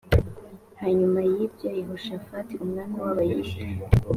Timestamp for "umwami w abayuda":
2.63-3.55